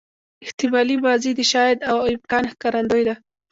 [0.45, 3.15] احتمالي ماضي د شاید او امکان ښکارندوی ده.